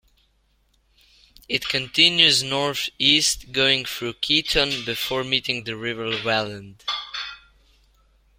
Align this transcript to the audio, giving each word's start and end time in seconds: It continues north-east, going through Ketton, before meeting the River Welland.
It 1.47 1.69
continues 1.69 2.41
north-east, 2.41 3.51
going 3.51 3.85
through 3.85 4.13
Ketton, 4.13 4.83
before 4.83 5.23
meeting 5.23 5.63
the 5.65 5.75
River 5.75 6.09
Welland. 6.25 6.83